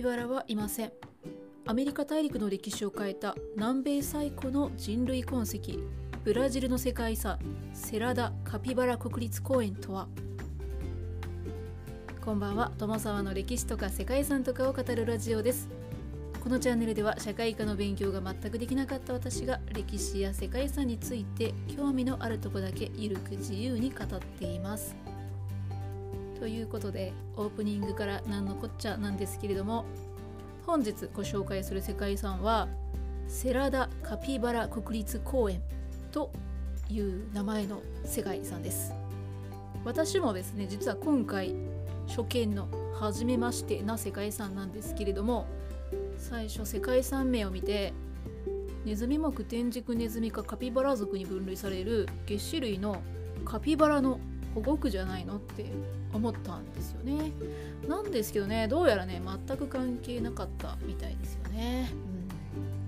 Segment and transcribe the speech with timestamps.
[0.00, 0.92] ピバラはいません。
[1.66, 5.78] アメリカ大陸の歴史を変えた南米最古の人類痕跡
[6.24, 7.38] ブラジルの世界遺産
[7.74, 10.08] セラダ・カピバラ国立公園とは？
[12.24, 12.72] こんばんは。
[12.78, 15.68] 友沢の歴史とか世界遺産とかを語るラジオです。
[16.42, 24.96] このチャンネルでは社会科の勉強が全くできなかった私が歴史や世界遺産について興味のあるとこだけゆるく自由に語っています。
[26.40, 29.84] ということでオープニングから何のこっちゃなんですけれども
[30.66, 32.66] 本日ご紹介する世界遺産は
[33.28, 35.60] セラダ・カピバラ国立公園
[36.10, 36.32] と
[36.88, 38.92] いう名前の世界遺産です。
[39.84, 41.54] 私もですね実は今回
[42.08, 45.46] 初見の初めましてな世界遺産なんですけれども
[46.18, 47.92] 最初世界遺産名を見て
[48.84, 53.02] ネズミ目天竺ネズミかカピバラ属に分類される月種類の
[53.44, 54.20] カピバラの
[54.54, 55.66] 保護区じゃないのって
[56.12, 57.32] 思ったんですよね。
[57.88, 61.90] なんですけどねどうやらね全く関係なかったみたいですよね、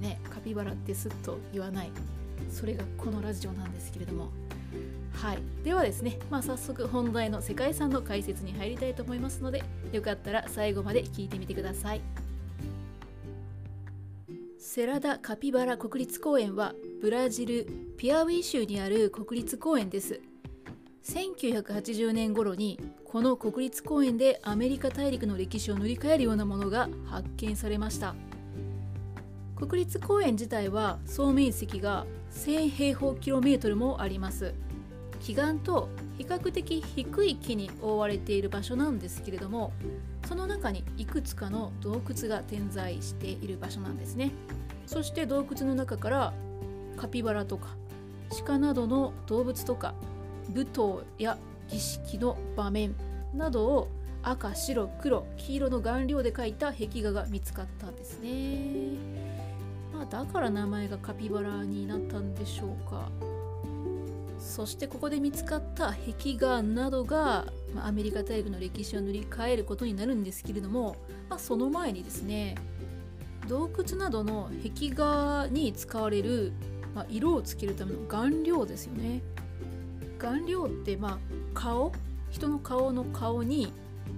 [0.00, 1.90] うん、ねカピバラってすっと言わない。
[2.50, 4.30] それがこのラジオなんですけれども。
[5.12, 5.38] はい。
[5.64, 12.00] ではですね、まあ、早速本題の世界遺産の解説に入りたいと思いますのでよかったら最後まで聞いてみてください。
[14.58, 20.20] セラダ・カピバラ国立公園はブラジルピアウィ州にある国立公園です。
[21.04, 28.14] 1980年頃にこの国立公園でアメリカ大陸の歴史を塗り替えるようなものが発見されました。
[29.56, 34.54] 国立公園自体は総面積が1000平方キロメートルもあります。
[35.20, 39.72] 奇岩と比較的低い木に覆われている場所なんですけれども
[40.26, 44.30] その中にいくつかの洞窟が点在している場所なんですね。
[44.86, 46.32] そして洞窟の中から
[46.96, 47.68] カピバラとか
[48.46, 49.94] 鹿などの動物とか
[50.54, 52.94] 舞踏や儀式の場面
[53.34, 53.88] などを
[54.22, 58.98] 赤白黒黄色の顔料で描いた壁画が見つかったんですね、
[59.94, 63.08] まあ、だから名前がカピバラになったんでしょうか。
[64.38, 67.44] そしてここで見つかった壁画などが、
[67.74, 70.96] まあ、アメリカ大陸の歴史を塗り替えることになるんですけれども、
[71.28, 72.54] まあ、その前にですね
[73.46, 76.52] 洞窟などの壁画に使われる、
[76.94, 79.20] まあ、色をつけるための顔料ですよね。
[80.20, 81.18] 顔料ってまあ
[81.54, 81.92] 顔
[82.30, 83.72] 人の顔の顔に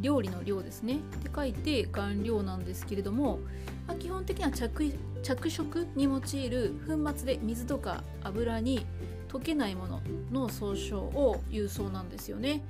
[0.00, 3.40] 料理の量ですねって書いて顔料なんですけれども、
[3.86, 8.86] まあ、基本的には着着色に用いる粉末で水とか油に
[9.28, 10.00] 溶けないもの
[10.30, 12.62] の総称を言うそうなんですよね。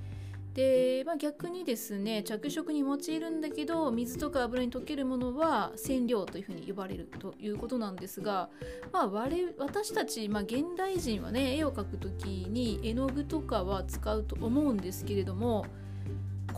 [0.58, 8.50] で、まあ、逆にですね着色に用いるんだけど水とか油に溶けるものは染料というふうに呼ばれるということなんですが、
[8.92, 15.64] まあ、我私たち、まあ、現代人はね絵を描く時に絵の具とかは使うと思うんですけれども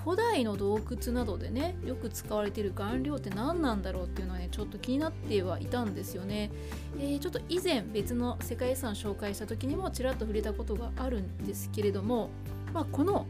[0.03, 6.51] 古代の洞窟などでねよく使われている顔料って何なんだろうっていうのはねちょっと気になってはいたんですよね、
[6.99, 12.31] えー、ちょっと以前別の世界遺産紹介した時にもちらっと触れたことがあるんですけれども、
[12.73, 13.27] まあ、この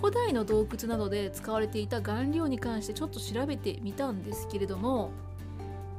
[0.00, 5.10] 古代の洞窟などで使われていた顔料に関してちょっと調べてみたんですけれども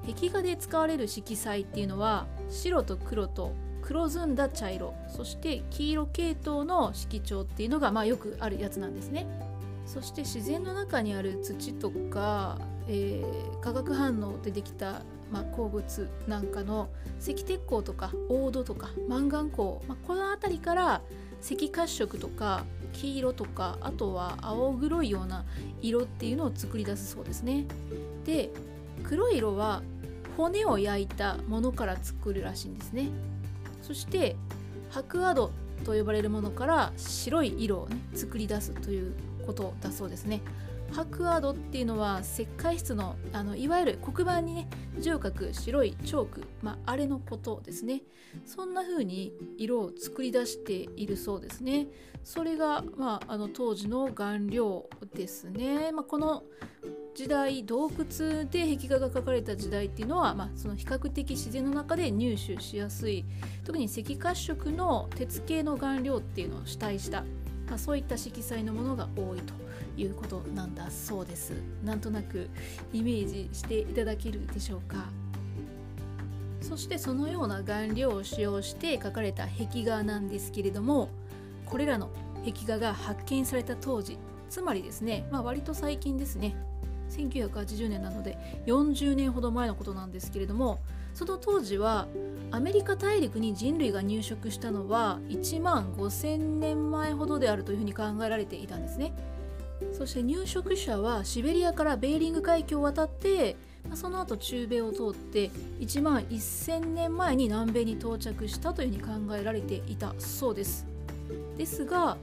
[0.08, 9.28] 壁画で使われる色彩っていうのは白と黒と黒ずんだ茶色そして黄色系統の色調っていうのがまあよくあるやつなんですね。
[9.86, 16.90] そして自然の中にある土とか、えー、化学反応でできた、まあ、鉱物なんかの
[17.20, 21.02] 赤鉄鉱とか黄土とかマンガン鉱、まあ、この辺りから
[21.44, 25.46] 赤褐色とか黄色とかあとは青黒いような
[25.82, 27.66] 色っていうのを作り出すそうですね。
[28.26, 28.50] で
[29.04, 29.82] 黒い色は
[30.38, 33.10] 骨を焼いたものから作るらしいんですね。
[33.82, 34.36] そして
[34.92, 35.52] 白亜土
[35.84, 39.14] と呼ばれるものから白い色をね作り出すという
[39.46, 40.42] ことだそうですね。
[40.94, 44.68] 白亜土っていうのは石灰質のあのいわゆる黒板にね
[45.00, 48.04] 字を書く白いチョーク、まあ、あれのことですね。
[48.46, 51.88] そんな風に色を作り出しているそうですね。
[52.24, 56.44] それが、まあ、あの当時の顔料ですね、まあ、この
[57.16, 63.26] 時代洞窟で壁画が描かれた時代っていうのは、まあ、その比較的自然の中で入手しやすい。
[63.66, 67.24] 特に赤褐色の鉄系の顔料っていうのを主体した、
[67.68, 69.54] まあ、そういった色彩のものが多いと
[69.98, 71.54] いうことなんだそうです。
[71.84, 72.50] なんとなく
[72.92, 75.06] イメージしていただけるでしょうか。
[76.64, 81.10] そしてそのような顔料を使用して描かれた壁画なんですけれども
[81.66, 82.10] これらの
[82.46, 84.18] 壁画が発見された当時
[84.50, 86.56] つまりですね、まあ、割と最近ですね
[87.18, 90.80] 1980年なので40年ほど前のことなんですけれども
[91.14, 92.08] その当時は
[92.52, 99.14] アメリカ大陸に人類が入植したのは1万5000年前ほどであるというふうに考えられていたんですね。
[99.92, 103.58] そして入植者はシベリアからベーリング海峡を渡って
[103.96, 110.88] その後中米を通って1万1000年前に南米に到着したというふうに考えられていたそうです
[111.58, 112.18] ですが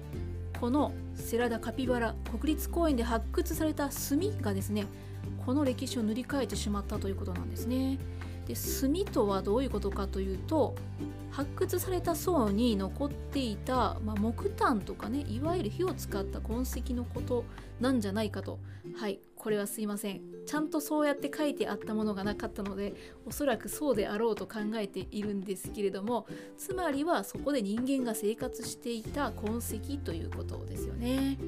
[0.61, 4.87] このセラダカピバラ国立公園で発掘された炭がですね
[5.47, 7.99] この歴史を塗り替えてしまったということなんですね。
[8.47, 10.75] で炭とはどういうことかというと
[11.31, 17.45] 発掘された層に残っていた、まあ、木炭とかねいわゆる火を使った痕跡のこと
[17.81, 18.59] なんじゃないかと。
[18.97, 20.21] はいこれはすいません。
[20.47, 22.95] ちゃんとそうやって書いてあったものがなかったので
[23.25, 26.27] おそらくそうであろうと考えているんですけれども
[26.59, 31.39] つまりはそこで人間が生活していた痕跡ということですよね。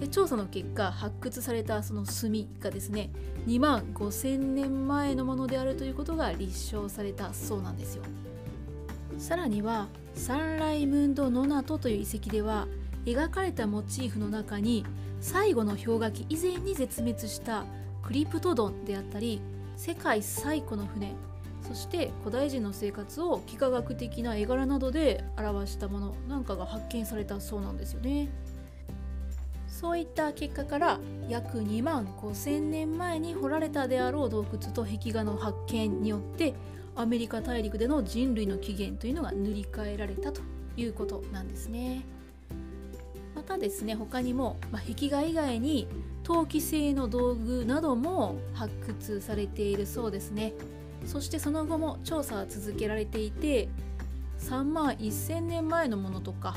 [0.00, 3.10] で調査の結果発掘されたその炭がですね
[3.46, 8.02] 2万5000年前のものであるということが立証されたそうなんですよ。
[9.18, 12.66] さらにはサンライムンド・ノナトという遺跡では
[13.04, 14.84] 描かれたモチーフの中に
[15.20, 17.64] 最後の氷河期以前に絶滅した
[18.02, 19.40] クリプトドンであったり
[19.76, 21.14] 世界最古の船
[21.66, 28.28] そして古代人の生活を幾何学的な絵柄などで表したものなんかが発見されたそうなんですよね。
[29.68, 36.54] そういった結果から約2万5,000年前に掘られたであろう洞窟と壁画の発見によって
[37.00, 40.42] アメリカ大陸での人類の起源というのが塗り替えられたと
[40.76, 42.04] いうことなんですね。
[43.34, 45.88] またですね他にも、まあ、壁画以外に
[46.24, 50.52] 陶器製の道具なども発掘されているそうですね。
[51.06, 53.70] そしてその後も調査は続けられていて
[54.40, 56.54] 3万1000年前のものとか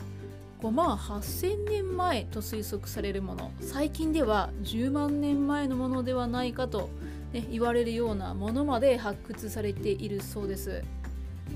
[0.61, 6.89] 5万8000年前と推測されるもの最近では10万年前のものではないかと、
[7.33, 10.83] ね、言われるようなものまで発掘されているそうです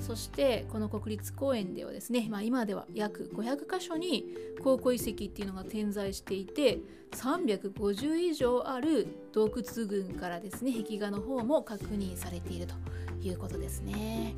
[0.01, 4.25] そしてこの国立公園ではですね、まあ、今では約500箇所に
[4.63, 6.79] 考古遺跡っていうのが点在していて
[7.11, 12.75] 350以上ある洞窟群からですね壁画の方も確認されていると
[13.27, 14.35] いうことですね。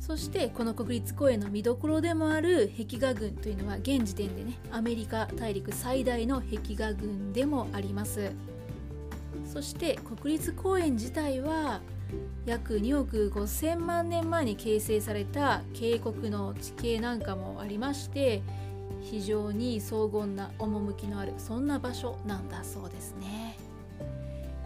[0.00, 8.30] そしてこの国立公園の見どころでもある壁画群というのは現時点でねアメリカ大陸最大の壁画群でもあります
[9.54, 11.80] そして国立公園自体は
[12.44, 18.42] 約2億5000万年前に形成された渓谷の地形なんかもありまして
[19.00, 23.56] 非常に荘厳な趣のあるそんな場所なんだそうですね。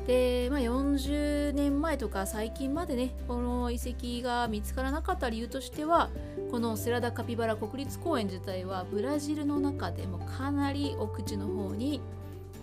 [0.07, 6.09] で、まあ、40年前とか最近までねこの遺跡が見つからなかった理由としては
[6.51, 12.01] このセラダカピバラ国立公園自体はブラジルの中でもかなり奥地の方に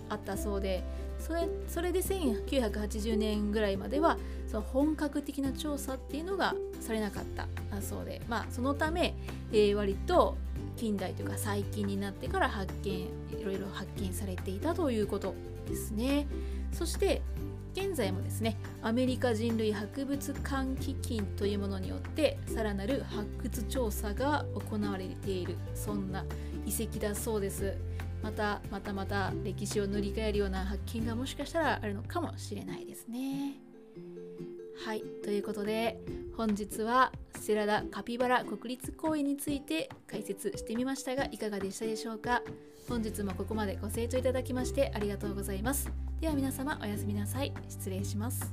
[0.08, 0.82] あったそうで
[1.18, 4.16] それそれで1980年ぐらいまでは
[4.46, 7.46] その本格的な調査っていうのがされなかった
[7.82, 9.14] そうで、まあ、そのため、
[9.52, 10.36] えー、割と
[10.76, 13.08] 近代というか最近になってから発見い
[13.44, 15.34] ろいろ発見されていたということ
[15.68, 16.26] ですね。
[16.72, 17.22] そして
[17.76, 26.24] 現在もですねアメリカ人類博物館基金というものによってさらなる発掘調査が行われているそんな
[26.64, 27.76] 遺跡だそうです
[28.22, 33.54] またまたまた歴史を塗り替えるような発見がもしかしたらあるのかもしれないですね。
[34.84, 35.02] はい。
[35.24, 35.98] ということで
[36.36, 42.42] 本日はセラダカピバラ国立公園について解説してみましたがいかがでしたでしょうか？
[42.88, 45.90] 本日もここまでご清聴いただきましてありがとうございます。
[46.20, 47.52] では皆様おやすみなさい。
[47.68, 48.52] 失礼します。